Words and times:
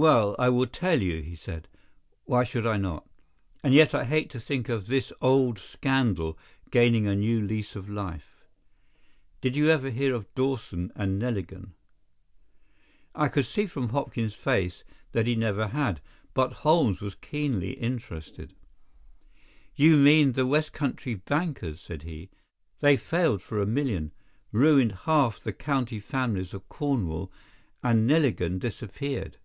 "Well, 0.00 0.36
I 0.38 0.48
will 0.48 0.68
tell 0.68 1.02
you," 1.02 1.20
he 1.22 1.34
said. 1.34 1.66
"Why 2.24 2.44
should 2.44 2.68
I 2.68 2.76
not? 2.76 3.04
And 3.64 3.74
yet 3.74 3.96
I 3.96 4.04
hate 4.04 4.30
to 4.30 4.38
think 4.38 4.68
of 4.68 4.86
this 4.86 5.12
old 5.20 5.58
scandal 5.58 6.38
gaining 6.70 7.08
a 7.08 7.16
new 7.16 7.40
lease 7.44 7.74
of 7.74 7.88
life. 7.88 8.44
Did 9.40 9.56
you 9.56 9.70
ever 9.70 9.90
hear 9.90 10.14
of 10.14 10.32
Dawson 10.36 10.92
and 10.94 11.18
Neligan?" 11.18 11.72
I 13.12 13.26
could 13.26 13.44
see, 13.46 13.66
from 13.66 13.88
Hopkins's 13.88 14.34
face, 14.36 14.84
that 15.10 15.26
he 15.26 15.34
never 15.34 15.66
had, 15.66 16.00
but 16.32 16.52
Holmes 16.62 17.00
was 17.00 17.16
keenly 17.16 17.72
interested. 17.72 18.54
"You 19.74 19.96
mean 19.96 20.34
the 20.34 20.46
West 20.46 20.72
Country 20.72 21.16
bankers," 21.16 21.80
said 21.80 22.02
he. 22.04 22.30
"They 22.78 22.96
failed 22.96 23.42
for 23.42 23.60
a 23.60 23.66
million, 23.66 24.12
ruined 24.52 24.92
half 25.06 25.40
the 25.40 25.52
county 25.52 25.98
families 25.98 26.54
of 26.54 26.68
Cornwall, 26.68 27.32
and 27.82 28.06
Neligan 28.06 28.60
disappeared." 28.60 29.38